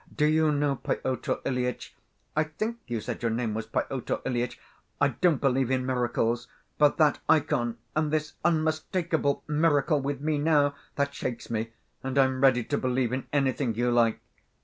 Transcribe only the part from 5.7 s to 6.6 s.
miracles,